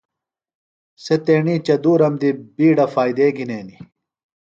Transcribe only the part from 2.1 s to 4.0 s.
دی بِیڈہ فائدے گِھنینیۡ۔